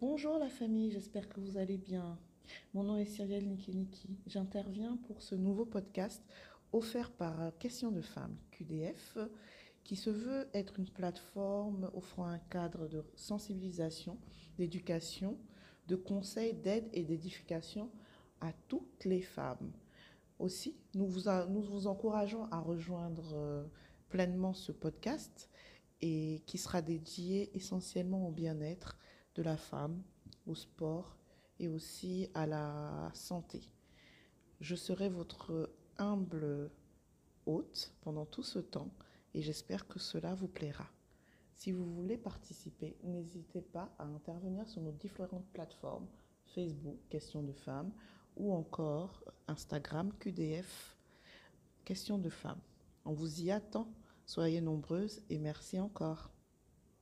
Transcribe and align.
Bonjour 0.00 0.38
la 0.38 0.48
famille, 0.48 0.90
j'espère 0.90 1.28
que 1.28 1.40
vous 1.40 1.58
allez 1.58 1.76
bien. 1.76 2.18
Mon 2.72 2.84
nom 2.84 2.96
est 2.96 3.04
Cyrielle 3.04 3.46
Niki 3.46 3.86
J'interviens 4.26 4.96
pour 5.06 5.20
ce 5.20 5.34
nouveau 5.34 5.66
podcast 5.66 6.24
offert 6.72 7.10
par 7.10 7.52
Question 7.58 7.90
de 7.90 8.00
Femmes, 8.00 8.34
QDF, 8.50 9.18
qui 9.84 9.96
se 9.96 10.08
veut 10.08 10.48
être 10.54 10.78
une 10.78 10.88
plateforme 10.88 11.90
offrant 11.92 12.24
un 12.24 12.38
cadre 12.38 12.88
de 12.88 13.04
sensibilisation, 13.14 14.16
d'éducation, 14.56 15.36
de 15.86 15.96
conseils, 15.96 16.54
d'aide 16.54 16.88
et 16.94 17.04
d'édification 17.04 17.90
à 18.40 18.54
toutes 18.68 19.04
les 19.04 19.20
femmes. 19.20 19.70
Aussi, 20.38 20.78
nous 20.94 21.08
vous, 21.08 21.28
nous 21.50 21.60
vous 21.60 21.86
encourageons 21.88 22.46
à 22.50 22.60
rejoindre 22.60 23.34
euh, 23.34 23.64
pleinement 24.08 24.54
ce 24.54 24.72
podcast 24.72 25.50
et 26.00 26.42
qui 26.46 26.56
sera 26.56 26.80
dédié 26.80 27.54
essentiellement 27.54 28.26
au 28.26 28.30
bien-être 28.30 28.96
de 29.34 29.42
la 29.42 29.56
femme, 29.56 30.02
au 30.46 30.54
sport 30.54 31.16
et 31.58 31.68
aussi 31.68 32.28
à 32.34 32.46
la 32.46 33.10
santé. 33.14 33.60
Je 34.60 34.74
serai 34.74 35.08
votre 35.08 35.70
humble 35.98 36.70
hôte 37.46 37.94
pendant 38.02 38.26
tout 38.26 38.42
ce 38.42 38.58
temps 38.58 38.90
et 39.34 39.42
j'espère 39.42 39.86
que 39.86 39.98
cela 39.98 40.34
vous 40.34 40.48
plaira. 40.48 40.86
Si 41.54 41.72
vous 41.72 41.84
voulez 41.84 42.16
participer, 42.16 42.96
n'hésitez 43.02 43.60
pas 43.60 43.94
à 43.98 44.04
intervenir 44.04 44.68
sur 44.68 44.80
nos 44.80 44.92
différentes 44.92 45.46
plateformes 45.52 46.06
Facebook, 46.54 46.98
Question 47.08 47.42
de 47.42 47.52
femmes, 47.52 47.92
ou 48.36 48.52
encore 48.52 49.22
Instagram, 49.46 50.12
QDF, 50.18 50.96
Question 51.84 52.18
de 52.18 52.30
femmes. 52.30 52.60
On 53.04 53.12
vous 53.12 53.42
y 53.42 53.50
attend. 53.50 53.92
Soyez 54.24 54.60
nombreuses 54.60 55.22
et 55.28 55.38
merci 55.38 55.80
encore. 55.80 56.30